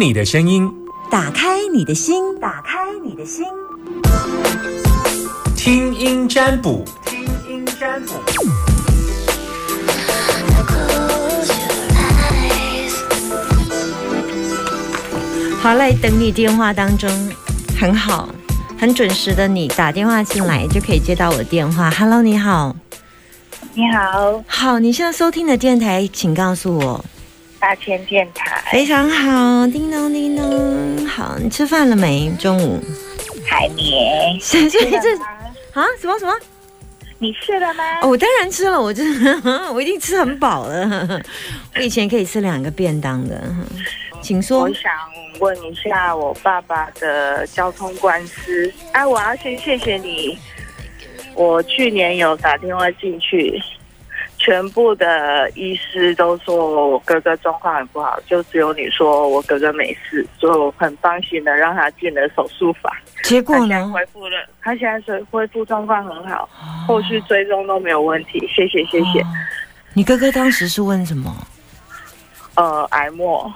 [0.00, 0.66] 你的声音，
[1.10, 3.44] 打开你的心，打开你的心，
[5.54, 8.14] 听音占卜，听音占卜。
[15.60, 17.10] 好嘞，等你电话当中，
[17.78, 18.30] 很好，
[18.78, 21.90] 很准时的你打电话进来就可以接到我的电话。
[21.90, 22.74] Hello，你好，
[23.74, 27.04] 你好，好，你现在收听的电台，请告诉我。
[27.60, 32.32] 大千电台非常好，叮咚叮咚，好，你吃饭了没？
[32.38, 32.80] 中午
[33.46, 34.78] 还没，所以这
[35.74, 36.32] 啊什么什么？
[37.18, 37.84] 你吃了吗？
[38.00, 39.04] 哦，我当然吃了，我这
[39.74, 41.20] 我一定吃很饱了。
[41.76, 43.38] 我以前可以吃两个便当的，
[44.22, 44.60] 请说。
[44.60, 44.90] 我想
[45.38, 48.72] 问一下我爸爸的交通官司。
[48.92, 50.38] 哎，我要先谢谢你，
[51.34, 53.60] 我去年有打电话进去。
[54.40, 62.90] 全部的医师都说我哥哥状况很不好，就只有你说我哥哥没事，就很放心的让他进了手术房。
[63.22, 63.92] 结果呢？
[63.92, 66.48] 恢复了，他现在是恢复状况很好，
[66.88, 68.40] 后续追踪都没有问题。
[68.48, 69.22] 谢谢谢谢。
[69.92, 71.30] 你哥哥当时是问什么？
[72.54, 73.52] 呃，癌末。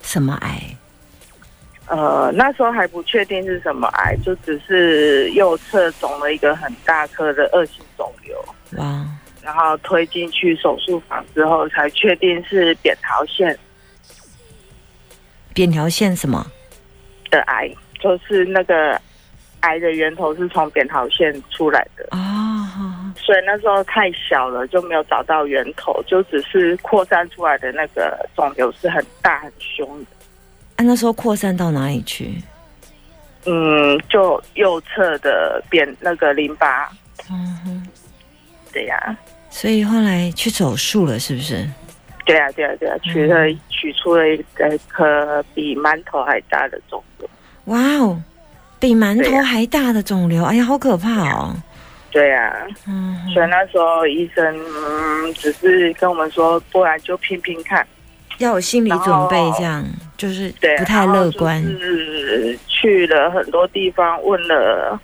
[0.00, 0.62] 什么癌？
[1.88, 8.38] 呃，那时候还不确定是什么癌，就只是右侧肿了一个很大颗的恶性肿瘤。
[8.80, 9.04] 哇。
[9.46, 13.56] 然后推进去手术房之后，才确定是扁桃腺。
[15.54, 16.44] 扁桃腺什么
[17.30, 17.72] 的癌？
[18.00, 19.00] 就是那个
[19.60, 23.14] 癌的源头是从扁桃腺出来的哦。
[23.16, 30.06] 所以那时候太小了，就没有找到源头，就只是扩散出来的那个肿瘤是很大很凶的。
[30.74, 32.34] 啊，那时候扩散到哪里去？
[33.44, 36.90] 嗯，就右侧的扁那个淋巴。
[37.30, 37.88] 嗯哼，
[38.72, 39.16] 对呀。
[39.58, 41.66] 所以后来去手术了，是不是？
[42.26, 44.44] 对啊，对啊，对啊，取了取出了一
[44.86, 47.30] 颗比馒头还大的肿瘤。
[47.64, 48.22] 哇哦，
[48.78, 51.56] 比馒头还大的肿瘤，哎呀，好可怕哦！
[52.10, 52.52] 对啊，
[52.86, 54.54] 嗯，所以那时候医生
[55.32, 57.86] 只是跟我们说，不然就拼拼看，
[58.36, 59.82] 要有心理准备，这样
[60.18, 61.62] 就是不太乐观。
[61.62, 65.00] 是去了很多地方，问了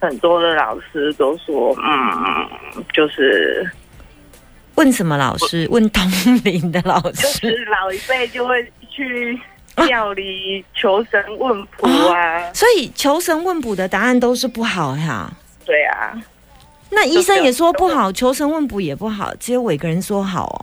[0.00, 3.64] 很多的老师，都说，嗯，就是。
[4.74, 5.66] 问什么老师？
[5.70, 6.10] 问同
[6.44, 7.38] 龄的老师。
[7.40, 9.38] 就是老一辈就会去
[9.76, 12.52] 庙里求神问卜啊。
[12.52, 15.30] 所以求神问卜的答案都是不好呀。
[15.64, 16.12] 对啊。
[16.90, 20.56] 那医生也说不好，求神问卜也不好，只有我一个人说好哦。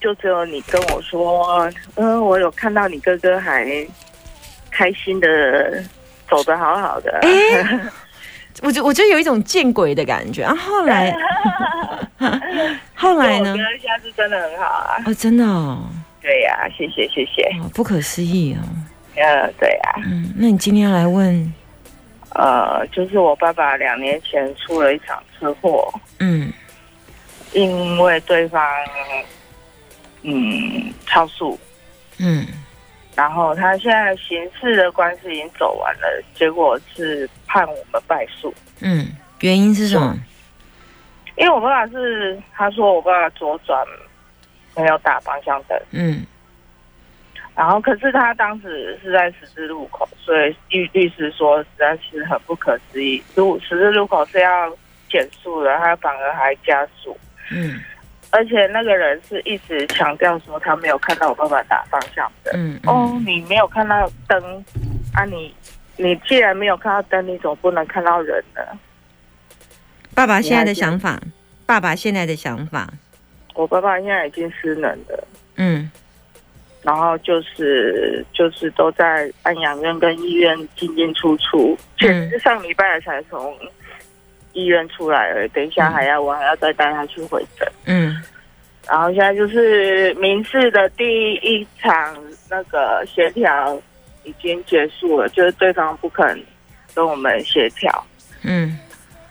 [0.00, 3.66] 就只有你跟我说，嗯，我有看到你哥哥还
[4.70, 5.82] 开心的
[6.28, 7.20] 走的好好的。
[8.62, 10.54] 我觉我觉得有一种见鬼的感觉啊！
[10.56, 11.14] 后来，
[12.94, 13.52] 后来呢？
[13.52, 14.96] 我觉得下次真的很好啊！
[15.06, 15.88] 哦，真的哦。
[16.20, 17.48] 对呀，谢谢谢谢。
[17.74, 18.60] 不可思议哦。
[19.16, 20.02] 呃，对呀。
[20.06, 21.52] 嗯，那你今天来问？
[22.34, 25.92] 呃，就是我爸爸两年前出了一场车祸。
[26.18, 26.52] 嗯。
[27.52, 28.62] 因为对方，
[30.22, 31.58] 嗯，超速。
[32.18, 32.46] 嗯。
[33.18, 38.54] 然后他现在刑事的官司已经走完了，结果是判我们败诉。
[38.80, 39.08] 嗯，
[39.40, 40.16] 原因是什么？
[41.36, 43.84] 因为我爸爸是他说我爸爸左转
[44.76, 45.76] 没有打方向灯。
[45.90, 46.24] 嗯。
[47.56, 54.70] 然后可是他当时是在十字路口，所以律律师说实在是很不可思议，路十字路口是要
[55.10, 57.18] 减速的，他反而还加速。
[57.50, 57.80] 嗯。
[58.30, 62.52] 而且那个人是一直强调说他没有看到我爸爸打方向灯。
[62.54, 64.64] 嗯哦，你没有看到灯
[65.14, 65.24] 啊？
[65.24, 65.54] 你
[65.96, 68.60] 你既然没有看到灯，你怎么不能看到人呢？
[70.14, 71.20] 爸爸现在的想法，
[71.64, 72.92] 爸爸现在的想法，
[73.54, 75.28] 我爸爸现在已经失能了。
[75.56, 75.90] 嗯，
[76.82, 83.56] 然后就是就是都在安养院跟医院进进出出，确实上礼拜才从。
[84.52, 87.68] 医院出来了，等一下还要我还要再带他去回诊。
[87.84, 88.16] 嗯，
[88.88, 92.16] 然后现在就是民事的第一场
[92.50, 93.80] 那个协调
[94.24, 96.42] 已经结束了，就是对方不肯
[96.94, 98.04] 跟我们协调。
[98.42, 98.78] 嗯，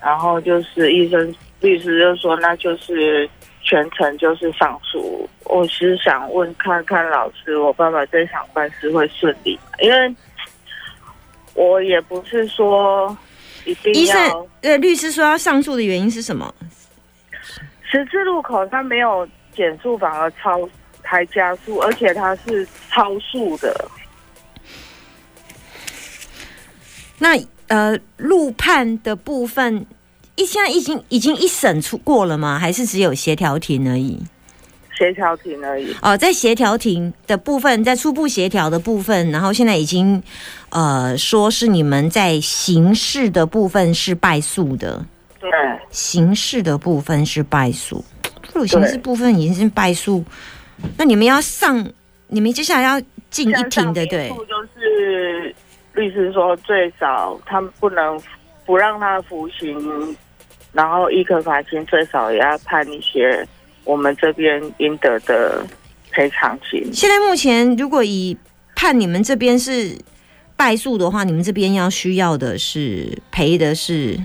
[0.01, 3.29] 然后就是医生律师就说，那就是
[3.63, 5.27] 全程就是上诉。
[5.45, 9.71] 我是想问看看老师，我爸爸这场官司会顺利吗？
[9.79, 10.15] 因为
[11.53, 13.17] 我也不是说。
[13.93, 16.53] 医生，呃，律师说要上诉的原因是什么？
[17.89, 20.67] 十字路口他没有减速，反而超
[21.01, 23.89] 还加速，而且他是超速的。
[27.17, 27.37] 那
[27.67, 29.85] 呃，路判的部分，
[30.35, 32.59] 一现在已经已经一审出过了吗？
[32.59, 34.21] 还是只有协调庭而已？
[34.97, 35.95] 协调庭而已。
[36.01, 40.21] 哦，在协调庭的部分，在初步协调的部分，然后现在已经
[40.69, 45.05] 呃说是你们在刑事的部分是败诉的。
[45.39, 45.49] 对，
[45.91, 48.03] 刑事的部分是败诉，
[48.53, 50.23] 如果刑事部分已经是败诉，
[50.97, 51.87] 那你们要上，
[52.27, 52.99] 你们接下来要
[53.29, 54.29] 进一庭的，对？
[54.29, 55.55] 就是
[55.93, 58.19] 律师说最少他们不能
[58.65, 60.17] 不让他服刑，
[60.73, 63.47] 然后一颗罚金最少也要判一些
[63.87, 65.65] 我们这边应得的
[66.11, 66.93] 赔偿金。
[66.93, 68.37] 现在目前如果以
[68.75, 69.97] 判你们这边是
[70.57, 74.19] 败诉的话，你们这边要需要的是赔的是。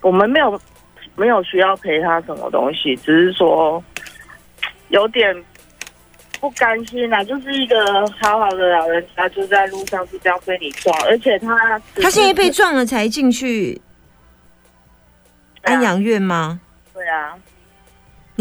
[0.00, 0.60] 我们没有
[1.14, 3.82] 没有需要赔他什么东西，只是说
[4.88, 5.44] 有点
[6.40, 7.22] 不甘心啊。
[7.22, 7.76] 就是一个
[8.20, 13.80] 好好的老人家，就在路上就这样被你撞，而且他他现在被撞了才进去
[15.62, 16.60] 安养院吗？
[16.94, 17.36] 对啊。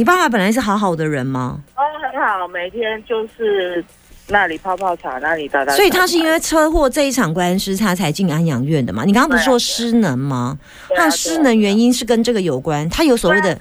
[0.02, 1.62] 你爸爸本来是好好的人吗？
[1.76, 3.86] 哦，很好，每天就是。
[4.28, 5.76] 那里泡泡茶，那里打打。
[5.76, 9.04] 所以他是因为车祸这一场官司，他才进安养院的嘛？
[9.04, 10.58] 你刚刚不是说失能吗？
[10.96, 13.60] 他失能原因是跟这个有关，他有所谓的，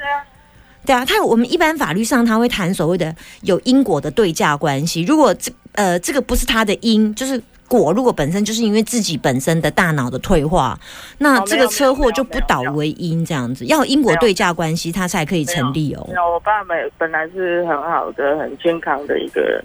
[0.87, 5.03] 对啊，他我们一般法律上他会谈所谓的有因果的对价关系。
[5.03, 10.77] 如果这呃这个不是他的因，就是果，如果本身就是因为自己本身的大脑的退化，
[11.19, 16.05] 那这个车祸就不倒为因，这样子要因果对价关系，他才可以成立哦。
[16.33, 19.65] 我爸本本来是很好的、很健康的一个人。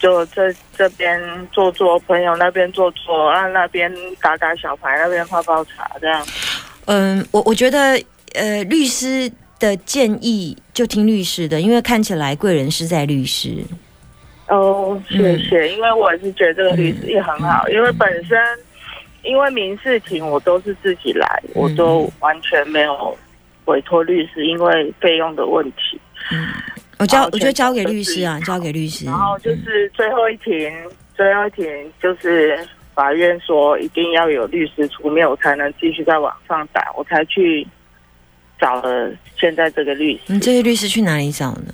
[0.00, 1.18] 就在这边
[1.50, 3.90] 坐坐，朋友那边坐坐，啊那边
[4.20, 6.26] 打打小牌，那边泡泡茶，这样。
[6.86, 7.98] 嗯，我我觉得，
[8.34, 13.64] 呃，律师的建议就听律师的，因为看起来贵人是在律师。
[14.48, 18.38] 哦，谢谢，因为我是觉得这个律师也很好，因为本身
[19.22, 23.16] 因为民事庭我都是自己来，我都完全没有
[23.64, 26.00] 委托律师，因为费用的问题。
[26.30, 26.48] 嗯。
[26.96, 29.04] 我交，我就交给律师啊，交给律师。
[29.04, 30.72] 然后就是最后一庭，
[31.16, 32.56] 最后一庭就是
[32.94, 37.66] 法院说一定要有律师出面，我才能继续在网上打，我才去
[38.60, 40.32] 找了现在这个律师。
[40.32, 41.73] 你这些律师去哪里找呢？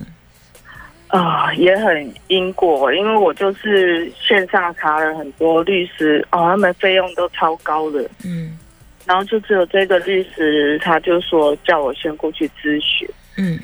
[1.11, 8.09] 啊，也很因果，因为我就是线上查了很多律师，哦，他们费用都超高的。
[8.23, 8.57] 嗯，
[9.05, 13.07] 然后就只有这个律师，他就说叫我先过去咨询。
[13.37, 13.59] 嗯。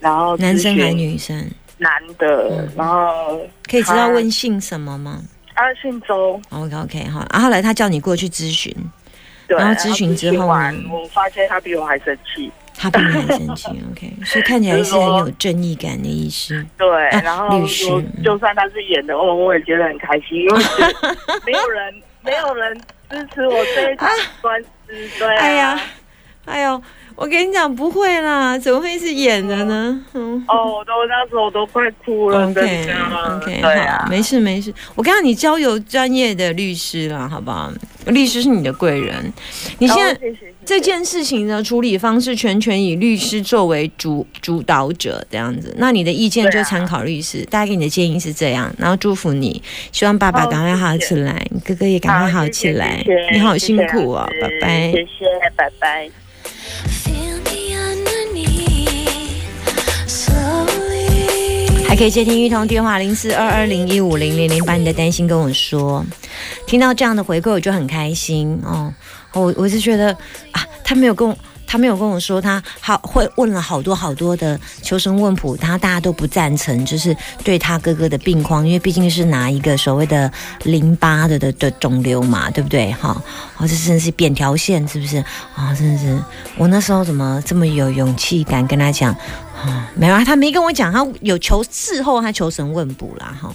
[0.00, 1.50] 然后男生还是女生？
[1.78, 5.20] 男的，然后可以知道问姓什么吗？
[5.54, 6.40] 啊，姓周。
[6.50, 8.72] OK OK 好，然后来他叫你过去咨询，
[9.48, 13.68] 然后咨询之后，我发现他比我还生气，他不能很生气。
[13.92, 16.64] OK，所以看起来是很有正义感的意思。
[16.76, 16.88] 对，
[17.22, 17.86] 然后律师，
[18.22, 20.62] 就算他是演的，我我也觉得很开心，因为
[21.46, 24.08] 没有人没有人支持我这一场
[24.40, 24.68] 官司。
[25.18, 25.80] 对，哎呀，
[26.46, 26.82] 哎呦。
[27.16, 30.04] 我跟你讲，不会啦，怎么会是演的呢？
[30.14, 32.48] 嗯，哦，我都那时候都快哭了。
[32.48, 34.74] OK OK，好，没事没事。
[34.96, 37.72] 我刚刚你交由专业的律师了，好不好？
[38.06, 39.32] 律师是你的贵人。
[39.78, 40.20] 你现在
[40.64, 45.72] 这件事情的处理方式，全权以律师作为主主导者这样子。
[45.78, 48.74] 那你的意见就参考律师，大家给你的建议是这样。
[48.76, 49.62] 然后祝福你，
[49.92, 53.02] 希望爸爸赶快好起来，哥哥也赶快好起来。
[53.32, 54.90] 你好辛苦哦，拜拜。
[54.90, 55.24] 谢谢，
[55.56, 56.10] 拜拜。
[61.96, 66.04] 可以接听一通电话零四二二零一五零零零，把你的担心跟我说。
[66.66, 68.92] 听到这样的回馈，我就很开心哦。
[69.32, 70.10] 我我是觉得
[70.50, 71.36] 啊，他没有跟我。
[71.66, 80.30] 他没有跟我说，他好会问了好多好多的求神问卜，他大家都不赞成，就是对他哥哥的病况，因为毕竟是拿一个所谓的
[80.64, 82.92] 淋巴的的的肿瘤嘛，对不对？
[83.00, 83.10] 哈，
[83.56, 85.18] 哦，这真是扁条线，是不是？
[85.54, 86.18] 啊，真的是，
[86.56, 89.12] 我那时候怎么这么有勇气敢跟他讲？
[89.56, 93.54] 啊，没有啊，他没跟我讲，他有求事后他求神问卜啦，哈。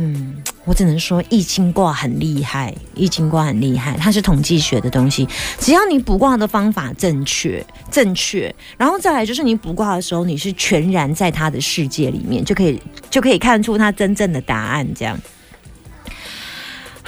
[0.00, 5.26] 嗯，我只能说易经卦很厉害，易经卦很厉害，它是统计学的东西。
[5.58, 15.18] 只要你卜卦的方法正确，正确，然后再来就是你卜卦的时候，你是全然在他的世界里面，就可以就可以看出他真正的答案，这样。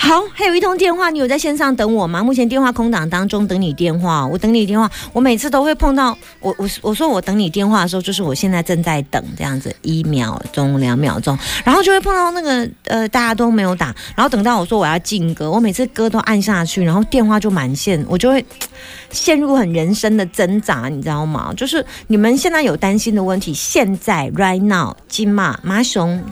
[0.03, 2.25] 好，还有一通电话，你有在线上等我吗？
[2.25, 4.27] 目前电话空档当中，等你电话。
[4.27, 18.43] 我等你电话，我每次都会碰到我，我我说我等你电话的时候，就是我现在正在等这样子，一秒钟、两秒钟，然后就会碰到那个呃，大家都没有打，然后等到我说我要进歌，我每次歌都按下去，然后电话就满线，我就会
[19.13, 21.53] 陷入很人生的挣扎，你知道吗？
[21.55, 26.25] 就是你们现在有担心的问题，现在 right now，金马马熊，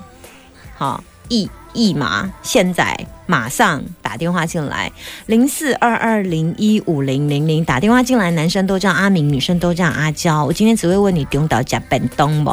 [0.78, 1.50] 好，一。
[1.78, 2.32] 一码？
[2.42, 4.90] 现在马上打电话进来，
[5.26, 10.44] 零四二二零一五零零零打电话进来，男生都叫阿明，女生都叫阿娇。
[10.44, 12.52] 我今天只会问你中岛加本东不，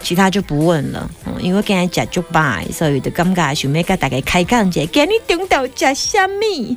[0.00, 6.76] 其他就不问了，嗯因为刚才讲就拜，所以就尴尬，想要跟大家开讲者，给你中岛加虾米？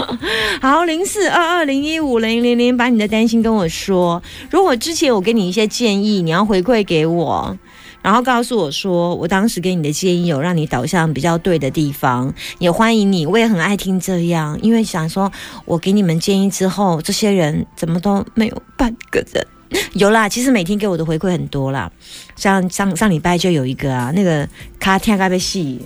[0.60, 4.22] 好，零四二二零一五零零零，把你的担心跟我说。
[4.50, 7.56] 如果之前我给你一些建议，你要回馈给我。
[8.02, 13.26] 然后告诉我说，我当时给你的建议有让你导向比较对的地方，也欢迎你。
[13.26, 15.30] 我也很爱听这样，因为想说，
[15.66, 19.46] 我给你们建议之后，这些人怎么都没有半个人
[19.92, 20.26] 有啦。
[20.30, 21.90] 其实每天给我的回馈很多啦，
[22.36, 25.80] 像上上礼拜就有一个啊，那个卡听该被戏，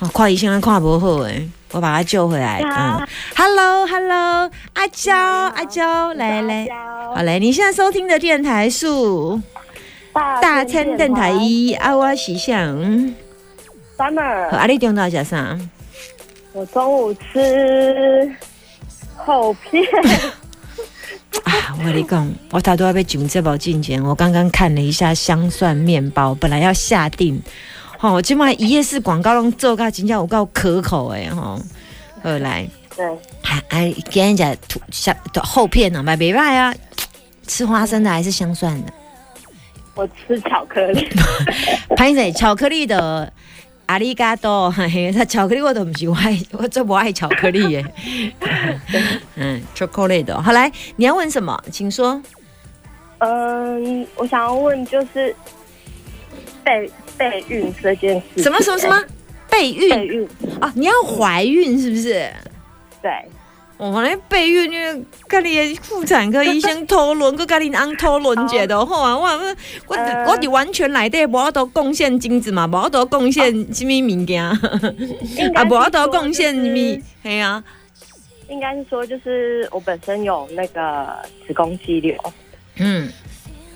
[0.00, 2.60] 哦，跨一现在跨不后哎，我把他救回来。
[2.68, 6.68] 嗯，Hello Hello，阿娇阿娇来来，
[7.14, 8.86] 好嘞，你现在收听的电台是。
[10.42, 13.14] 大千电台一啊，我是想，
[13.96, 15.56] 三儿，阿你中午吃啥？
[16.52, 18.36] 我中午吃
[19.16, 19.84] 厚片。
[21.44, 27.40] 啊，我跟你讲，我大多要被上这包进前，我刚刚看了一下香蒜面包，本来要下定，
[28.00, 31.60] 哦，今晚一夜市广告拢做个真正有够可口诶，吼，
[32.24, 33.06] 后来，对，
[33.40, 36.74] 还还，给人家涂香厚片啊，买别卖啊，
[37.46, 38.92] 吃花生的还是香蒜的？
[39.98, 41.08] 我吃巧克力，
[41.96, 43.32] 潘姐，巧克力的
[43.86, 44.72] 阿里嘎多，
[45.12, 47.84] 他巧克力我都不喜欢，我最不爱巧克力耶。
[49.34, 52.22] 嗯，chocolate，好来，你要问什么，请说。
[53.18, 55.34] 嗯，我想要问就是
[56.62, 58.44] 备备孕这件事。
[58.44, 59.04] 什么什么什么
[59.50, 59.90] 备孕？
[59.90, 60.28] 备孕
[60.60, 62.32] 啊，你要怀孕是不是？
[63.02, 63.10] 对。
[63.78, 69.16] 我咧备孕，因为跟你妇产科医生讨论，佮跟你安讨论者的 好啊！
[69.16, 69.24] 我
[69.86, 74.52] 我我哋完全来底无法度贡献精子嘛，无法度贡献什物物件，啊，
[75.64, 77.02] 无法度贡献什么？
[77.22, 77.62] 系啊，
[78.48, 81.06] 应该是说，就是我本身有那个
[81.46, 82.16] 子宫肌瘤，
[82.78, 83.08] 嗯。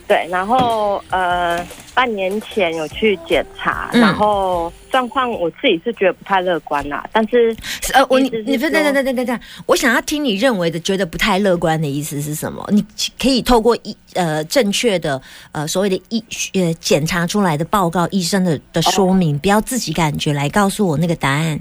[0.09, 7.09] 对，然后呃，半年前有去检查，然后状况我自己是觉得不太乐观啦。
[7.13, 7.57] 但是
[7.95, 12.69] 呃，我你你等等等等等等，我想要听你认为的觉得不太乐观的意思是什么？
[12.71, 12.85] 你
[13.19, 15.21] 可以透过医呃正确的
[15.53, 16.23] 呃所谓的医
[16.55, 21.59] 呃检查出来的报告，医生的的说明，不要自己感觉来告诉我那个答案。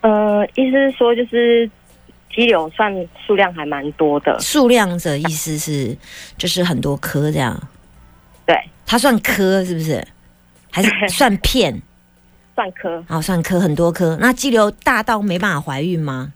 [0.00, 1.68] 呃，意思是说就是。
[2.36, 2.94] 肌瘤算
[3.26, 5.96] 数量还蛮多的，数量的意思是
[6.36, 7.58] 就是很多颗这样，
[8.44, 10.06] 对，它算颗是不是？
[10.70, 11.80] 还是算片？
[12.54, 14.18] 算颗，好，算颗很多颗。
[14.20, 16.34] 那肌瘤大到没办法怀孕吗？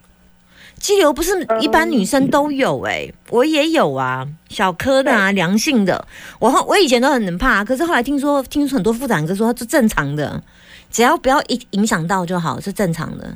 [0.78, 6.07] 肌瘤不是一般女生都有哎，我也有啊，小颗的啊，良性的。
[6.38, 10.42] 我我以前都很怕，可是后来听说，听说很多妇产科说它是正常的，
[10.90, 13.35] 只要不要影影响到就好，是正常的。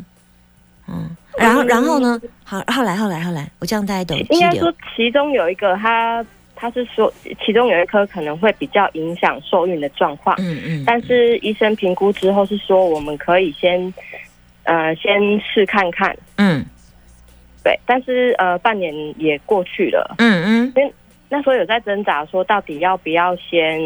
[0.88, 1.14] 嗯。
[1.36, 2.20] 然后，然后呢？
[2.44, 4.16] 好，后来，后来，后来，我这样大家懂。
[4.30, 6.24] 应该说，其中有一个，他
[6.54, 7.12] 他是说，
[7.44, 10.36] 其中有一颗可能会比较影响受孕的状况。
[10.38, 10.84] 嗯嗯。
[10.86, 13.92] 但是医生评估之后是说，我们可以先
[14.62, 16.16] 呃先试看看。
[16.36, 16.64] 嗯。
[17.64, 20.14] 对，但是呃半年也过去了。
[20.18, 20.72] 嗯嗯。
[20.76, 20.82] 那
[21.30, 23.80] 那时候有在挣扎，说到底要不要先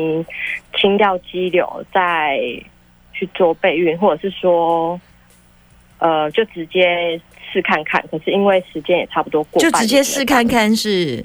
[0.77, 2.39] 清掉肌瘤，再
[3.15, 5.01] 去做备孕，或者是说
[5.99, 7.19] 呃就直接。
[7.53, 11.25] 试看看，可是因为时间也差不多过，就直接试看看是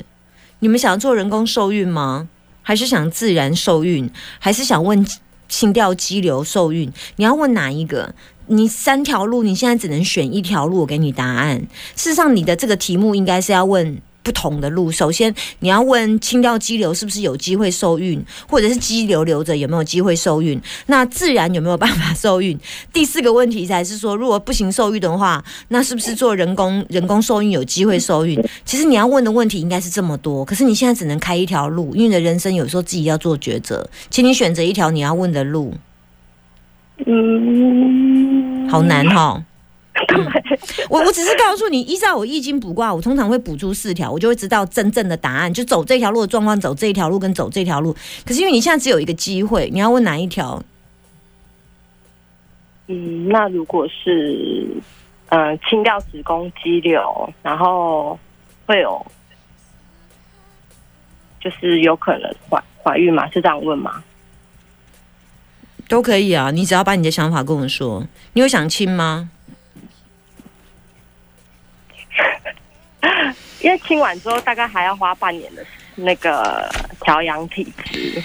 [0.59, 2.27] 你们想要做人工受孕吗？
[2.61, 4.09] 还是想自然受孕？
[4.39, 5.05] 还是想问
[5.49, 6.91] 心掉肌瘤受孕？
[7.17, 8.13] 你要问哪一个？
[8.47, 11.59] 你三条路，你现在只能选一条路，我给你答案。
[11.95, 14.01] 事实上，你的这个题目应该是要问。
[14.23, 20.59] 不同的路，首先你要问清掉肌瘤是不是有机会受孕，或者是肌瘤留着有没有机会受孕？
[20.87, 22.57] 那自然有没有办法受孕？
[22.91, 28.41] 第四个问题才是说，如果不行受孕的话，那是不是做人工 人工受孕有机会受孕？
[28.63, 35.73] 其实你要问的问题应该是这么多，可是你现在只能开一条路，因为你的人生有时候自己要做抉择，请你选择一条你要问的路。
[37.05, 39.43] 嗯，好难哈。
[40.89, 47.95] 我我只是告诉你，依照我易经卜卦，我通常会补出四条，我就会知道真正的答案，就走这条路的状况，走这一条路跟走这条路。
[48.25, 50.61] 可是因为你现在只有一个机会，你要问哪一条？
[52.87, 54.67] 嗯，那如果是
[55.29, 58.19] 嗯清掉子宫肌瘤，然后
[58.65, 59.05] 会有
[61.39, 63.29] 就是有可能怀怀孕吗？
[63.29, 64.03] 是这样问吗？
[65.87, 68.05] 都可以啊，你只要把你的想法跟我说。
[68.33, 69.29] 你有想清吗？
[73.63, 75.65] 因为清完之后，大概还要花半年的
[75.95, 76.69] 那个
[77.01, 78.21] 调养体质。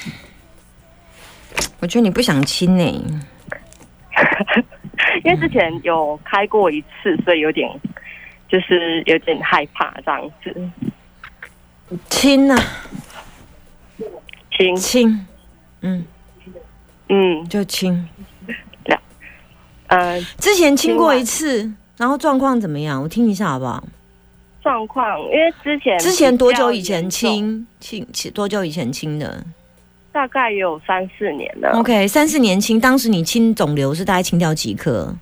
[1.81, 2.83] 我觉得你不想亲呢，
[5.25, 7.71] 因为之前有开过一次，所以有点
[8.49, 10.71] 就是有点害怕这样子。
[12.11, 12.61] 亲啊，
[14.57, 15.27] 亲亲，
[15.83, 16.05] 嗯
[17.09, 18.09] 嗯，就亲。
[18.87, 19.01] 两，
[19.87, 23.01] 呃，之前亲过一次，然后状况怎么样？
[23.01, 23.85] 我听一下好不好？
[24.69, 29.43] 状况，因为之前之前多久以前亲亲亲多久以前清的？
[30.13, 31.71] 大概有三四年了。
[31.71, 35.15] OK，三四年清，当时你清肿瘤是大概清掉几颗？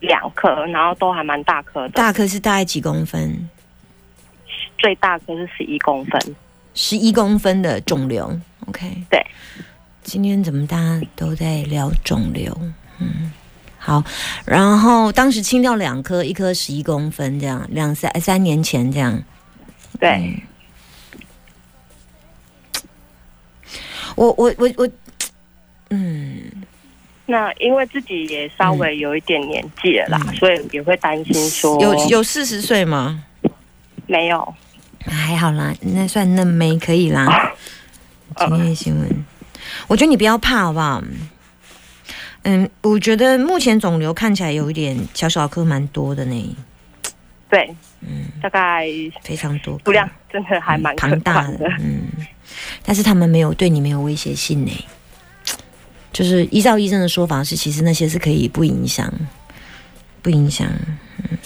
[0.00, 1.90] 两颗，然后都还蛮大颗的。
[1.90, 3.48] 大颗是大概几公分？
[4.78, 6.20] 最大颗是十一公分。
[6.74, 8.36] 十一公分的肿瘤。
[8.66, 9.24] OK，对。
[10.02, 12.52] 今天怎么大家都在聊肿瘤？
[12.98, 13.30] 嗯，
[13.84, 14.02] 好。
[14.44, 19.22] 然后当时清掉两颗，一颗十一公分，这样两三三年前这样。
[19.98, 20.42] 对。
[24.14, 24.88] 我我我我，
[25.88, 26.42] 嗯，
[27.24, 33.24] 那因为自己也稍微有一点年纪了啦，所以也会担心说，有有四十岁吗？
[34.06, 34.54] 没有，
[35.06, 37.52] 还好啦，那算嫩妹可以啦。
[38.36, 39.24] 今天的新闻，
[39.88, 41.02] 我觉得你不要怕，好不好？
[42.42, 46.56] 嗯，我觉得目前肿瘤看起来有一点小小颗，蛮多的呢。
[47.48, 48.86] 对，嗯，大概
[49.22, 52.08] 非常多，数量真的还蛮庞大的，嗯。
[52.82, 54.86] 但是他们没有对你没有威胁性呢，
[56.12, 59.12] 就是依照医生的说法是，其实那些是可以不影响，
[60.20, 60.68] 不影响。
[61.18, 61.38] 嗯，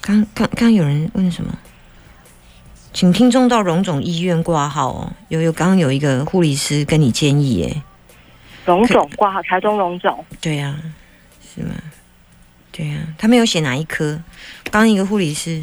[0.00, 1.58] 刚刚刚有人问什么？
[2.94, 5.12] 请听众到荣总医院挂号哦。
[5.28, 7.82] 有有，刚刚有一个护理师跟你建议耶。
[8.68, 10.22] 荣总挂号，台中荣总。
[10.42, 10.76] 对呀，
[11.40, 11.70] 是吗？
[12.70, 14.20] 对呀，他没有写哪一科。
[14.70, 15.62] 刚一个护理师。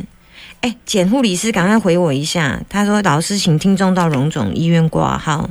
[0.61, 2.59] 哎，简护理师，赶快回我一下。
[2.67, 5.47] 他说：“老师，请听众到荣总医院挂号。”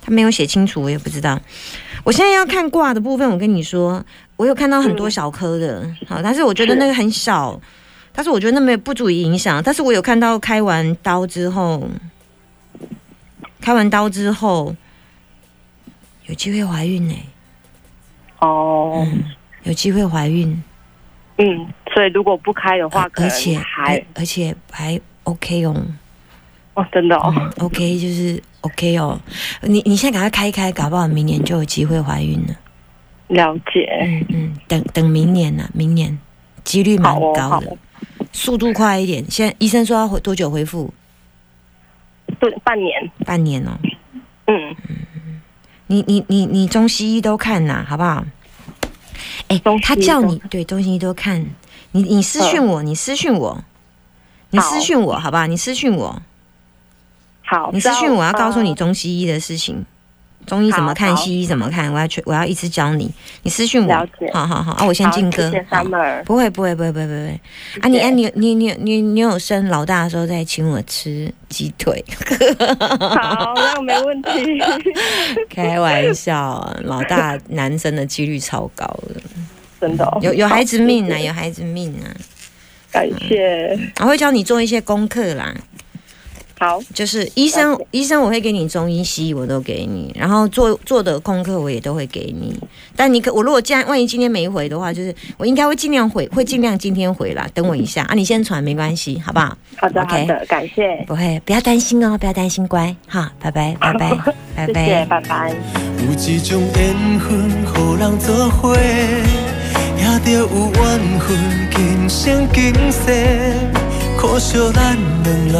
[0.00, 1.40] 他没有写清楚，我也不知道。
[2.04, 4.04] 我现在要看挂的部分，我跟你说，
[4.36, 7.60] 我有看到很多小颗的， 好，但是我觉得那个很小，
[8.12, 9.60] 但是我觉得那没有不足以影响。
[9.60, 11.88] 但是我有看到开完刀之后，
[13.60, 14.76] 开完刀之后
[16.32, 17.14] 有机会怀孕呢。
[18.38, 19.06] 哦，
[19.64, 20.62] 有机会怀孕。
[21.36, 25.76] 嗯，所以如果不开的话，而且还而且还 OK 哦，
[26.72, 29.20] 哦，真的哦，OK 就是 OK 哦，
[29.60, 32.54] 你你现在赶快开一开，搞不好明年就有机会怀孕了。
[33.28, 36.18] 了解，嗯嗯，等等明年呢，明年
[36.64, 37.76] 几率蛮高的，
[38.32, 39.22] 速度快一点。
[39.30, 40.92] 现在医生说要回多久恢复？
[42.40, 43.78] 半半年，半年哦。
[44.46, 44.96] 嗯嗯，
[45.86, 48.24] 你你你你中西医都看呐，好不好？
[49.48, 51.44] 哎，他叫你对中西医都看，
[51.92, 53.62] 你你私讯我，你私讯我，
[54.50, 55.46] 你私讯我，好不好？
[55.46, 56.22] 你私讯我，
[57.44, 59.84] 好，你私讯我要告诉你中西医的事情。
[60.46, 61.92] 中医怎么看，西医怎么看？
[61.92, 63.10] 我要去，我要一直教你。
[63.42, 64.86] 你私信我，好好好啊！
[64.86, 65.50] 我先进歌。
[66.24, 67.40] 不会不会不会不会不会
[67.80, 67.88] 啊！
[67.88, 72.04] 你啊你你你你你有生老大的时候再请我吃鸡腿。
[72.68, 74.30] 好，那没问题。
[75.48, 79.20] 开玩笑，老大男生的几率超高的，
[79.80, 82.06] 真的有有孩子命啊，有孩子命啊！
[82.90, 85.54] 感谢，我会教你做一些功课啦。
[86.62, 92.56] 好，就是医生，医生我会给你中医西医我都给你，然后做做的功课我也都会给你。
[92.94, 97.48] 但你可我如果既然万一今天没回的话，就是我应该会尽量回，会尽量今天回啦。
[97.52, 99.58] 等我一下啊，你先传没关系，好不好？
[99.76, 101.04] 好的，好的，感谢。
[101.08, 104.16] 不会，不要担心哦，不要担心，乖哈，拜拜，拜拜，
[104.54, 105.56] 拜拜，拜拜。
[114.22, 115.58] 可惜咱两人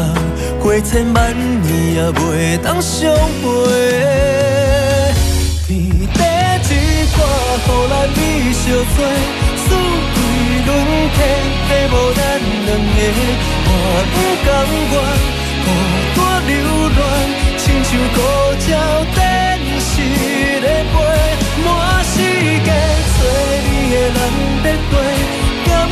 [0.57, 3.45] 过千万年也袂当相陪。
[5.67, 6.19] 天地
[6.63, 6.69] 之
[7.11, 7.17] 歌，
[7.67, 8.17] 予咱美
[8.53, 8.63] 相
[8.95, 8.97] 做，
[9.65, 9.67] 四
[10.15, 10.17] 季
[10.65, 10.69] 轮
[11.13, 11.19] 回，
[11.67, 12.19] 陪无咱
[12.65, 12.97] 两个，
[13.67, 13.69] 我
[14.13, 14.47] 不甘
[14.93, 14.95] 愿。
[15.65, 15.67] 孤
[16.15, 16.51] 单流
[16.95, 16.99] 浪，
[17.57, 18.17] 亲像孤
[18.65, 18.71] 鸟
[19.13, 19.19] 电
[19.77, 19.91] 视
[20.63, 20.95] 在飞，
[21.65, 21.67] 满
[22.05, 22.15] 世
[22.63, 22.69] 界
[23.11, 23.19] 找
[23.65, 24.17] 你的人
[24.63, 24.93] 在追。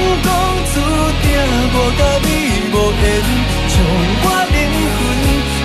[0.02, 0.28] 敢讲
[0.74, 0.76] 注
[1.22, 1.26] 定
[1.74, 2.28] 我甲你
[2.74, 3.04] 无缘，
[3.70, 3.74] 将
[4.24, 4.56] 我灵
[4.98, 5.00] 魂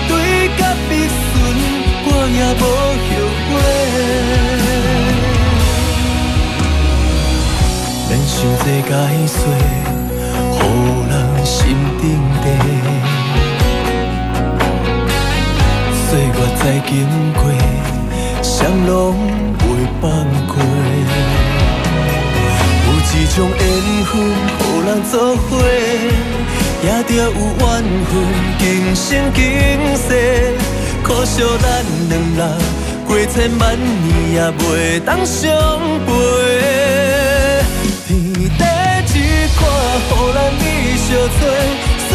[0.07, 0.11] 对
[0.57, 1.19] 甲必顺，
[2.05, 2.63] 我也无
[3.03, 3.09] 后
[3.49, 3.51] 悔。
[8.07, 8.91] 咱想做解
[9.27, 9.39] 说，
[10.53, 10.61] 予
[11.09, 11.11] 人
[11.43, 11.55] 心
[11.99, 12.03] 顶
[12.43, 12.45] 地。
[16.07, 16.89] 岁月再经
[17.33, 17.41] 过，
[18.43, 18.87] 谁拢
[19.57, 19.59] 袂
[19.99, 20.03] 放
[20.47, 20.55] 开。
[23.09, 23.61] 一种缘
[24.07, 25.49] 分，予人作伙，
[26.83, 27.63] 也着有缘
[28.09, 28.13] 分，
[28.59, 28.61] 今
[28.95, 29.41] 生今
[29.97, 30.07] 世。
[31.03, 31.65] 可惜咱
[32.09, 32.41] 两人
[33.05, 34.61] 过千万年，也袂
[35.05, 35.45] 当相
[36.05, 36.09] 陪。
[38.07, 38.09] 天
[38.57, 38.63] 地
[39.13, 39.19] 一
[39.57, 39.59] 看，
[40.09, 40.63] 予咱美
[41.05, 41.41] 相做，
[42.07, 42.09] 四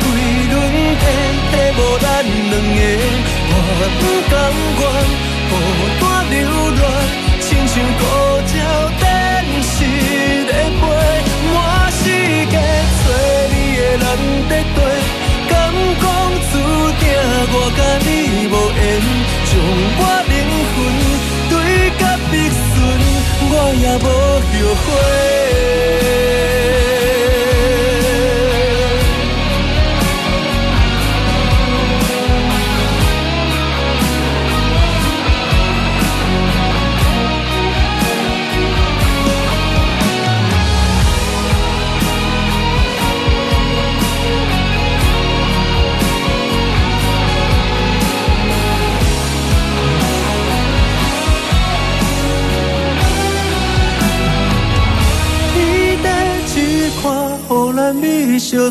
[0.00, 0.04] 季
[0.50, 0.54] 轮
[1.00, 1.02] 回，
[1.50, 2.06] 替无咱
[2.50, 2.78] 两个。
[3.50, 3.52] 我
[3.98, 4.32] 不甘
[4.78, 4.82] 愿
[5.48, 5.52] 孤
[6.00, 6.36] 单流
[6.80, 6.82] 浪，
[7.40, 8.02] 亲像孤
[14.08, 14.16] 人
[14.48, 14.78] 在对，
[15.50, 15.52] 敢
[16.00, 16.04] 讲
[16.50, 16.52] 注
[16.98, 17.04] 定
[17.52, 18.08] 我甲你
[18.48, 18.80] 无缘，
[19.44, 19.50] 将
[19.98, 20.32] 我灵
[20.72, 20.76] 魂
[21.50, 21.52] 对
[21.98, 22.76] 甲必顺，
[23.50, 24.50] 我也无后
[24.82, 24.86] 悔。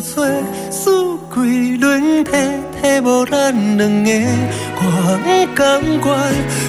[0.00, 0.22] 找，
[0.70, 2.30] 四季轮替，
[2.80, 4.10] 替无咱两个。
[4.76, 4.82] 我
[5.24, 5.98] 不甘愿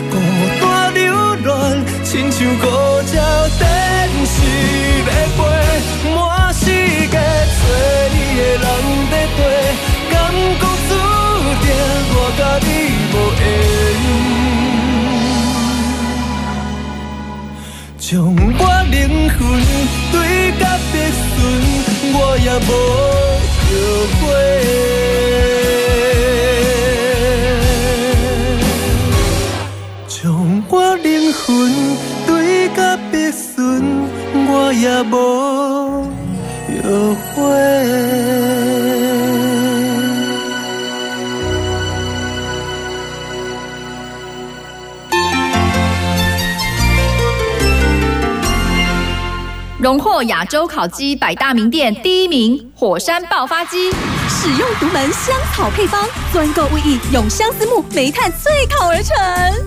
[0.10, 0.14] 孤
[0.60, 0.64] 单
[0.96, 1.14] 流
[1.46, 1.50] 浪，
[2.04, 2.66] 亲像孤
[3.12, 3.16] 鸟
[3.60, 3.62] 等
[4.26, 4.36] 时
[5.06, 5.40] 要飞。
[6.16, 6.18] 满
[6.54, 7.62] 世界找
[8.14, 8.66] 你的人
[9.12, 9.40] 在对，
[10.10, 10.14] 敢
[10.60, 10.92] 讲注
[11.62, 11.64] 定
[12.12, 12.68] 我甲你
[13.14, 13.44] 无缘。
[18.00, 18.98] 将我灵
[19.30, 19.38] 魂
[20.12, 20.16] 对
[20.60, 20.62] 甲
[20.92, 21.38] 必顺。
[22.12, 22.70] 我也无
[23.66, 23.72] 后
[24.20, 24.28] 悔，
[30.08, 30.18] 将
[30.70, 31.44] 我灵魂
[32.26, 32.30] 对
[32.76, 32.78] 甲
[33.12, 33.58] 必顺，
[34.48, 35.14] 我也无
[36.84, 36.88] 后
[37.36, 37.38] 悔。
[49.90, 53.90] 荣获亚洲烤鸡百大名店第一名，火山爆发鸡。
[54.30, 59.16] 使用独门香草配方，专购卫浴用相思木、煤炭萃烤而成。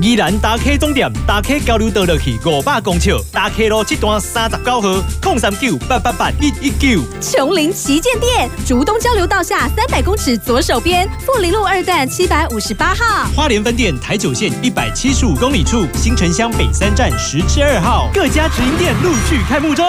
[0.00, 7.02] 宜兰大 K 总店，大 K 交流道落去五百公尺，大 K 路七段三十九号，空三九八八八一一九。
[7.20, 13.28] 琼林旗舰店，竹东交流道下三百公尺左手边，富林路二段七百五十八号。
[13.34, 19.84] 花莲分店台九线一百七十五公里处，新城乡北三站十之二号，各家直营店陆续开幕中。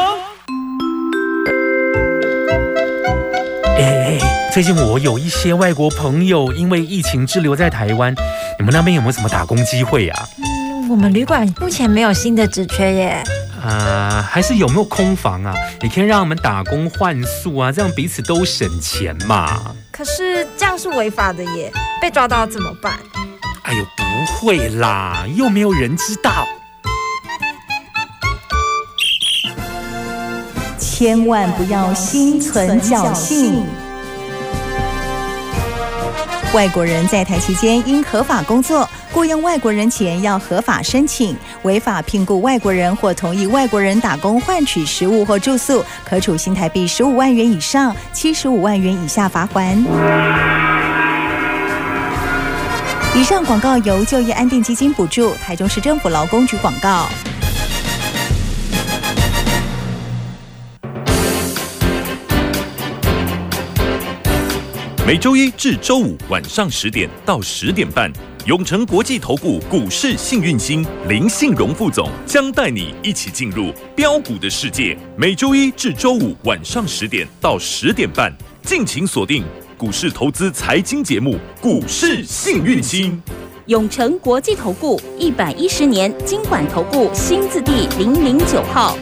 [4.53, 8.13] 最近我有一些外国朋友因为疫情滞留在台湾，
[8.59, 10.29] 你们那边有没有什么打工机会啊？
[10.37, 13.23] 嗯，我们旅馆目前没有新的职缺耶。
[13.59, 15.55] 啊，还是有没有空房啊？
[15.81, 19.73] 你可以让我们打工换宿啊，这样彼此都省钱嘛。
[19.91, 22.93] 可是这样是违法的耶，被抓到怎么办？
[23.63, 26.47] 哎呦，不会啦，又没有人知道。
[30.77, 33.65] 千万不要心存侥幸。
[36.53, 41.35] 外国人在台期间应合法工作，雇佣外国人前要合法申请。
[41.63, 49.83] 违法聘雇外国人或同意外国人打工换取食物或住宿，可处新台币十五万元以上七十五万元以下罚款。
[53.15, 57.07] 以上广告由就业安定基金补助，台中市政府劳工局广告。
[65.05, 68.09] 每周一至周五晚上十点到十点半，
[68.45, 74.97] 永诚国际投顾股市幸运星林信荣副总将带你一起进入标股的世界。
[75.17, 79.43] 每周一至周五晚上十点到十点半，敬请锁定
[79.77, 83.11] 股市投资财经节目《股市幸运星》。
[83.65, 88.97] 永诚国际投顾一百一十年经管投顾新字第零零九号。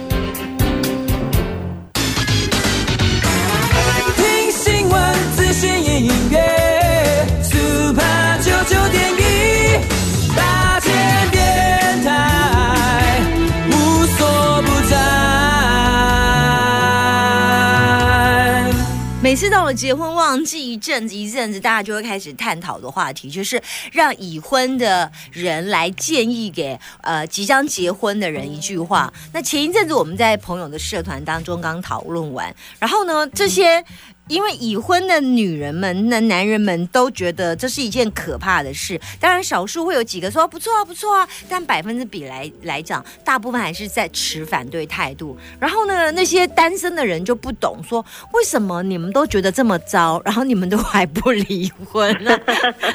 [19.23, 29.13] 每次到了结婚旺季，一阵子一阵子，大家就会开始探讨的话题，就是让已婚的人来建议给呃即将结婚的人一句话。
[29.31, 33.85] 那前一阵子我们在朋友的社团当中刚讨论完，然后呢，这些
[34.27, 38.99] 因为已婚的女人们、那男人们都觉得这是一件可怕的事。
[39.19, 45.37] 当然，少数会有几个说不错啊、不错啊，但百分之比来来讲，大部分还是在持反对态度。
[45.59, 52.39] 然后呢，那些单身的人就不懂，说为什么你们都觉得这么糟，然后你们都还不离婚呢？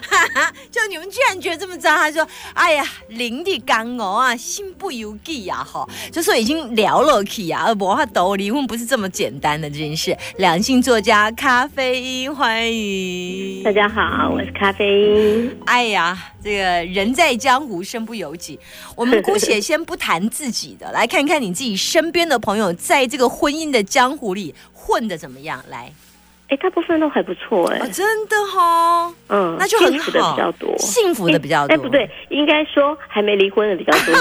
[0.70, 1.94] 就你们居然觉得这么糟？
[1.96, 5.62] 他说：“哎呀，林地干哦啊，心不由己呀！
[5.62, 11.15] 哈，就说已经聊了起啊，而不他都离婚不是这么简单的这件事。”两性作家。
[11.35, 15.59] 咖啡因，欢迎大家好，我是咖啡因。
[15.64, 18.61] 哎呀，这个人在江湖身不由己，
[18.94, 25.64] 我们姑且先不谈自己的，来看看你自己身边的朋友在这个婚姻的江湖里混的怎么样？
[25.70, 25.90] 来，
[26.48, 31.74] 哎，大部分都还不错，哎，真的哈，嗯，那就很好，的比较多，幸福的比较多。
[31.74, 34.14] 哎，不对，应该说还没离婚的比较多，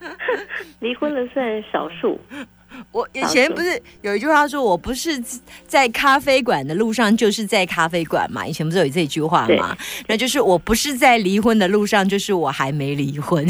[0.80, 2.18] 离婚的算少数。
[2.92, 5.22] 我以前不是有一句话说，我不是
[5.66, 8.44] 在咖啡馆的路上，就是在咖啡馆嘛。
[8.46, 9.76] 以前不是有这句话嘛？
[10.08, 13.46] 那就是我不是在离婚的路上，就是我还没离婚。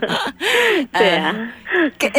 [0.92, 1.52] 对啊，
[1.98, 2.10] 给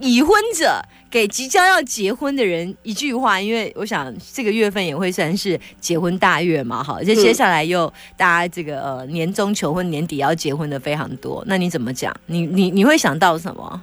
[0.00, 11.42] 已婚者给即将要结婚的人一句话，因为我想这个月份也会算是结婚大月嘛，哈，就接下来又大家这个呃年终求婚，年底要结婚的非常多。
[11.46, 12.14] 那你怎么讲？
[12.26, 13.82] 你你你会想到什么？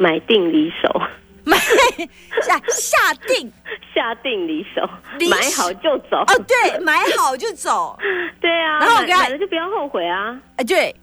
[0.00, 1.02] 买定离手，
[1.44, 3.52] 买下下定
[3.94, 4.80] 下定离手，
[5.28, 6.16] 买好就走。
[6.26, 7.98] 哦，对，买好就走。
[8.40, 10.40] 对啊，然后我买了就不要后悔啊。
[10.56, 10.94] 哎，对，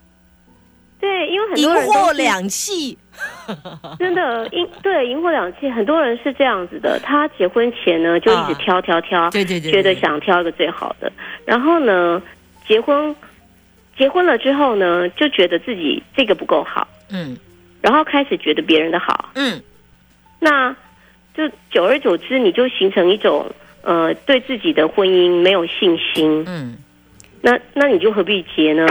[0.99, 2.97] 对，因为很多人银货两气，
[3.99, 6.99] 真的，银对银货两气，很多人是这样子的。
[7.03, 11.11] 他结婚前呢，就一直挑挑挑，对对对，觉得想挑一个最好的。
[11.45, 12.19] 然后呢，
[12.67, 13.15] 结婚
[13.95, 16.87] 结婚了之后呢，就觉得自己这个不够好。
[17.11, 17.37] 嗯。
[17.81, 19.61] 然后开始觉得别人的好，嗯，
[20.39, 20.75] 那
[21.35, 23.49] 就久而久之，你就形成一种
[23.83, 26.77] 呃，对自己的婚姻没有信心，嗯，
[27.41, 28.85] 那那你就何必结呢？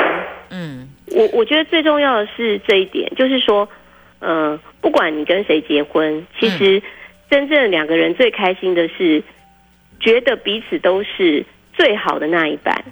[0.51, 3.68] 嗯，我我觉得最重要的是这一点，就是说，
[4.20, 6.81] 呃，不管你跟谁结婚，其实
[7.29, 9.22] 真正两个人最开心的是
[9.99, 11.44] 觉得彼此都是
[11.75, 12.85] 最好的那一半，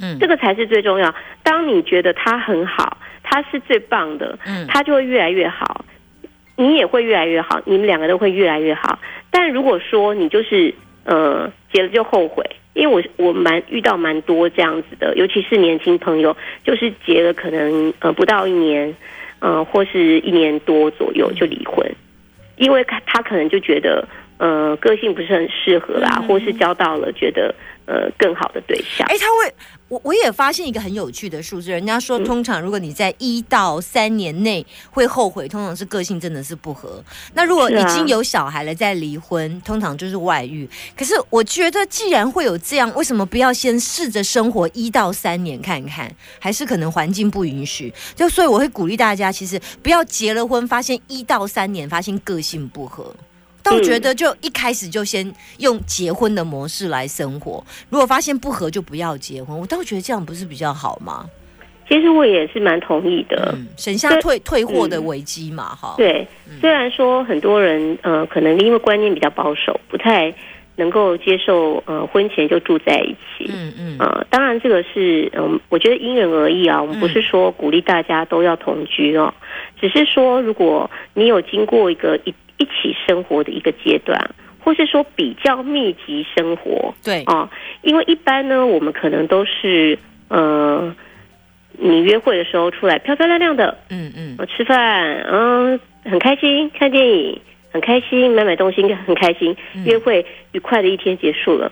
[0.00, 1.14] 嗯，这个才是最重要。
[1.42, 2.98] 当你觉得他很好。
[3.26, 5.84] 他是最棒的，嗯，他就会越来越好，
[6.56, 8.98] 你也会越来越好，你们两个都会越来越好。
[9.30, 10.72] 但如果说你就是
[11.04, 18.94] 呃结了就后悔，因为我我蛮遇到蛮多这样子的，尤其是年轻朋友，就是结了可能呃不到一年，
[19.40, 21.90] 呃或是一年多左右就离婚，
[22.56, 27.52] 因为他他可能就觉得呃个性不是很适合啦，或是交到了觉得
[27.86, 29.52] 呃更好的对象，哎，他会。
[29.94, 37.00] 我我也发现一个很有趣的数字，人家说通常如果你在一到三年内会后悔，通常是个性真的是不合。
[37.34, 40.68] 那如果已经有小孩了再离婚，通常就是外遇。
[40.96, 46.12] 可是我觉得既然会有这样，为什么不要先试着生活一到三年看看？
[46.40, 47.94] 还是可能环境不允许？
[48.16, 53.14] 就所以我会鼓励大家，其实不要结了婚，发现一到三年发现个性不合。
[53.64, 59.58] 倒觉得就一开始就先用结婚的模式来生活，如果发现不合就不要结婚。
[59.58, 61.24] 我倒觉得这样不是比较好吗？
[61.88, 65.94] 其实我也是蛮同意的，嗯省下退退货的危机嘛，哈。
[65.98, 66.26] 对，
[66.60, 70.32] 虽然说很多人呃可能因为观念比较保守，不太
[70.76, 76.80] 能够接受呃婚前就住在一起，嗯嗯，呃，当然这个是嗯，我觉得因人而异啊。
[76.80, 79.32] 我们不是说鼓励大家都要同居哦，
[79.80, 82.34] 只是说如果你有经过一个一。
[82.58, 84.18] 一起生活的一个阶段，
[84.60, 87.50] 或是说比较密集生活，对啊，
[87.82, 90.94] 因为一般呢，我们可能都是呃，
[91.72, 97.40] 你约会的时候出来漂漂亮亮的，嗯嗯，我吃饭，嗯，很开心，看电影
[97.72, 101.70] 很开心，买买东西很开心，约会愉快的一天结束了。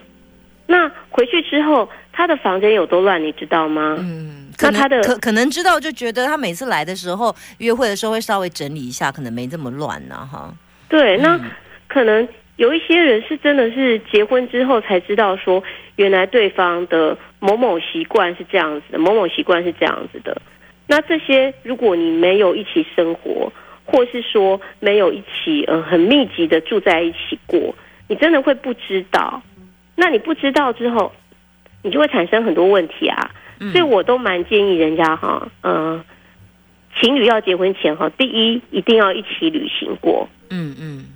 [0.67, 3.97] 那回去之后，他的房间有多乱，你知道吗？
[4.01, 10.53] 嗯，那他的可可能知道，就觉得他每次来的时候，约会的时候会稍微整理一下，可能没这么乱呢，哈。
[10.93, 11.41] 对，那
[11.89, 15.65] 可能有一些人是真的是结婚之后才知道说，
[15.97, 20.37] 原来对方的某某习惯是这样子的，某某习惯是这样子的。
[20.87, 23.51] 那这些如果你没有一起生活，
[23.87, 27.75] 或是说没有一起呃很密集的住在一起过，
[28.07, 29.41] 你真的会不知道。
[29.97, 31.11] 那你不知道之后，
[31.83, 33.31] 你就会产生很多问题啊。
[33.73, 36.05] 所以我都蛮建议人家哈，嗯。
[37.01, 40.29] 情侣要结婚前哈，第一一定要一起旅行过。
[40.53, 41.07] 嗯嗯，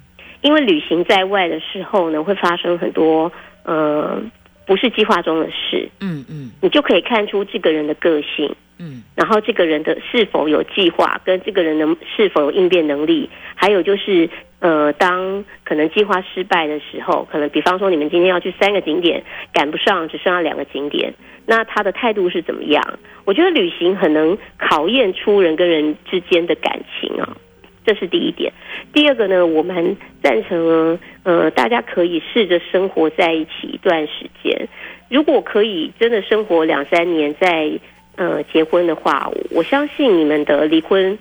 [0.41, 3.31] 因为旅行在外的时候呢，会发生很多
[3.65, 4.21] 呃
[4.67, 5.89] 不是计划中的事。
[6.01, 8.55] 嗯嗯，你就可以看出这个人的个性。
[8.79, 21.15] 嗯，然后这个人的是否有计划，跟这个人能是否有应变能力，还有就是，呃，当可能计划失败的时候，可能比方说你们今天要去三个景点，赶不上，只剩下两个景点，
[21.47, 22.99] 那他的态度是怎么样？
[23.25, 27.35] 我觉得旅行很能考验出人跟人之间的感情啊，
[27.87, 28.53] 这是第一点。
[28.93, 34.69] 第二个呢，我们赞成呃，大家可以试着生活在一起一段时间，
[35.09, 37.71] 如果可以真的生活两三年再。
[38.19, 41.19] 呃，结婚的话，我相信你们的离婚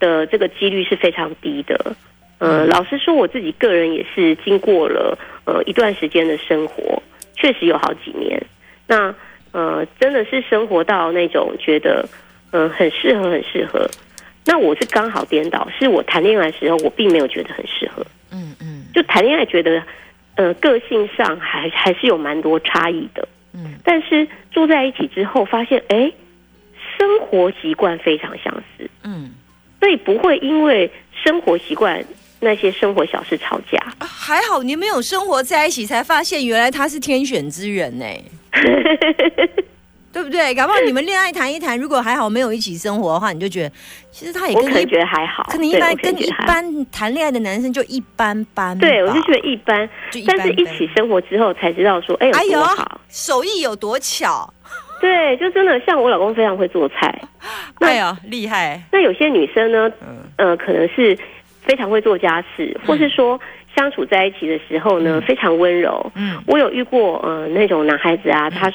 [0.00, 1.94] 的这个几率是非常低的。
[2.38, 7.02] 呃，老实说，我自己个人也是经过了呃一段时间的生活，
[7.36, 8.42] 确实有好几年。
[8.86, 9.14] 那
[9.52, 12.08] 呃，真的是生活到那种觉得
[12.52, 13.86] 嗯很适合，很适合。
[14.48, 18.04] 那我是刚好颠倒，是我谈恋爱的时候，我并没有觉得很适合。
[18.32, 19.82] 嗯嗯，就谈恋爱觉得
[20.36, 23.28] 呃个性上还还是有蛮多差异的。
[23.52, 26.10] 嗯，但是住在一起之后，发现哎。
[26.98, 29.30] 生活习惯非常相似，嗯，
[29.78, 32.04] 所以不会因为生活习惯
[32.40, 33.78] 那些生活小事吵架。
[34.00, 38.06] 还好你没有生活在一起，才发现原来他是天选之人呢，
[40.12, 40.54] 对不对？
[40.54, 43.72] 搞不好你们恋爱谈一谈，如果还好没有一起生活的话，你就觉得
[44.10, 48.76] 其实他也跟你觉得还好，可能一般跟一般谈恋爱的男生就一般般。
[48.78, 49.88] 对，我就觉得一般，
[50.26, 52.60] 但是一起生活之后才知道说，哎，哎呦，
[53.08, 54.52] 手艺有多巧。
[55.00, 57.22] 对，就真的像我老公非常会做菜，
[57.80, 58.82] 哎呀，厉害。
[58.90, 59.88] 那有些女生呢，
[60.36, 61.16] 呃，可能是
[61.62, 63.38] 非常会做家事，或是说
[63.76, 66.10] 相处在一起的时候呢，非常温柔。
[66.16, 68.72] 嗯，我有遇过呃那种男孩子啊，他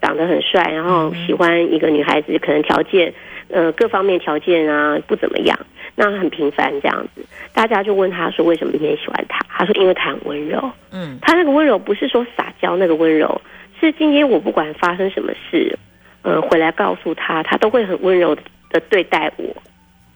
[0.00, 3.12] 长得很帅，然后喜欢一个女孩子，可能条件
[3.48, 5.58] 呃各方面条件啊不怎么样，
[5.94, 9.40] 那很平凡这样子，大家就问他说为什么你也喜欢他？
[9.48, 10.70] 他说因为他很温柔。
[10.92, 13.40] 嗯，他那个温柔不是说撒娇那个温柔。
[13.80, 15.78] 是今天我不管发生什么事，
[16.22, 18.34] 呃，回来告诉他，他都会很温柔
[18.70, 19.44] 的对待我，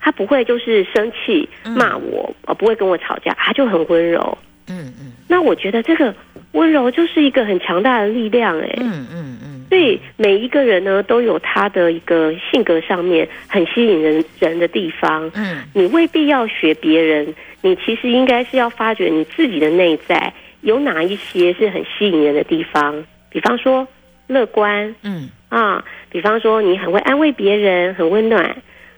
[0.00, 4.36] 他不会就是生气骂我，呃，不会跟我吵架，他就很温柔。
[4.68, 5.12] 嗯嗯。
[5.28, 6.12] 那我觉得这个
[6.52, 8.68] 温柔就是一个很强大的力量，哎。
[8.78, 9.61] 嗯嗯嗯。
[9.72, 15.30] 所以每一个人呢，都有他的一个性格上面很吸引人人的地方。
[15.34, 15.62] 嗯。
[15.72, 20.30] 你未必要学别人，你其实应该是要发掘你自己的内在
[20.60, 23.02] 有哪一些是很吸引人的地方。
[23.30, 23.88] 比方说
[24.26, 28.54] 乐观，嗯啊，比方说你很会安慰别人，很温暖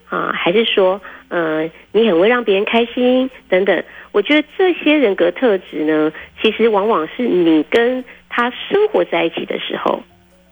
[0.09, 3.81] 啊，还是说呃你很会让别人开心等等。
[4.11, 10.03] 我觉得这些人格特质呢，其实往往是你跟他生活在一起的时候，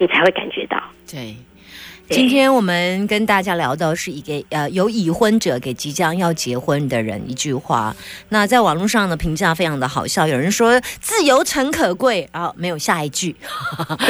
[0.03, 0.83] 你才会感觉到。
[1.09, 1.37] 对。
[2.13, 7.95] 今天我们跟大家聊到是一个呃有已婚者给即将要结婚的人一句话，
[8.29, 13.35] 那在网络上的评价非常的好笑，有人说自由诚可贵啊，没有下一句，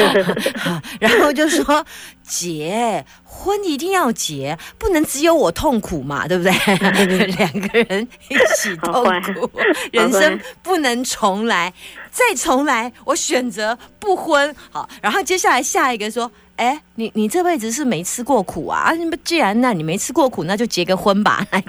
[0.99, 1.85] 然后就说
[2.27, 6.51] 结婚一定要结，不能只有我痛苦嘛，对不对？
[7.37, 9.49] 两个人一起痛苦，
[9.91, 11.73] 人生不能重来，
[12.11, 14.53] 再重来，我选择不婚。
[14.71, 16.29] 好，然后接下来下一个说。
[16.55, 18.81] 哎，你你这辈子是没吃过苦啊？
[18.81, 21.63] 啊，既然那你没吃过苦，那就结个婚吧， 来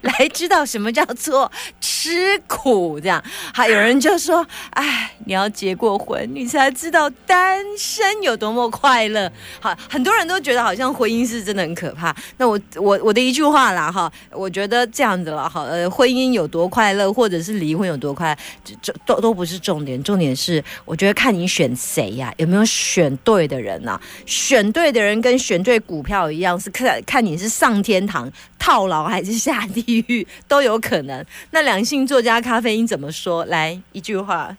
[0.00, 2.98] 来知道什么叫做吃苦。
[2.98, 9.30] 这样，还有人就说，哎，你要结过婚，你才知道单身有多么快乐。
[9.60, 12.14] 好，很多人都觉得好像婚姻是真的很可怕。
[12.38, 18.36] 那我我我的一句话啦，哈，我觉得这样子了，哈，呃，婚姻有多快乐，或者是离婚有多快，
[18.80, 24.00] 这都都不是重点，重点是我觉得看你选谁呀，有没有选对的人呐。
[24.26, 31.24] 选对的人跟选对股票一样，是看看你是上天堂套牢还是下地狱都有可能。
[31.50, 33.44] 那两性作家咖啡因怎么说？
[33.46, 34.56] 来一句话，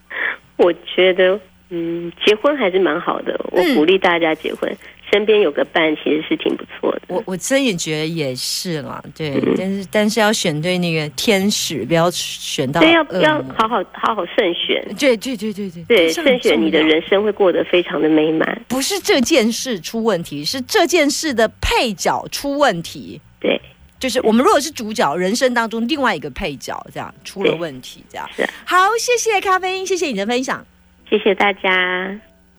[0.57, 4.75] 我觉得，嗯，结婚还是蛮好的，我鼓励大家结婚。
[5.13, 15.83] 身边有个伴其实是挺不错的，我我真也觉得也是啦，对，但是但是要选对那个天使，不要选到，对，要要好好好好慎选，对对对对对。
[15.83, 17.03] 对，慎选你的人。
[17.03, 18.61] 生会过得非常的美满。
[18.65, 23.19] 不是这件事出问题，是这件事的配角出问题。
[23.41, 23.59] 对，
[23.99, 28.25] 就是我们如果是主角，人生当中另外一个配角这样出了问题，这样。
[28.63, 30.65] 好，谢谢咖啡因，谢谢你的分享，
[31.09, 32.17] 谢谢大家。